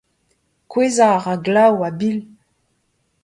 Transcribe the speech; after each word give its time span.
Kouezhañ 0.71 1.13
a 1.15 1.19
ra 1.23 1.33
glav 1.45 1.75
a-bil. 1.89 2.17